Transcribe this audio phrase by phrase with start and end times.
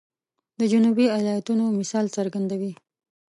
[0.59, 2.71] د جنوبي ایالاتونو مثال څرګندوي.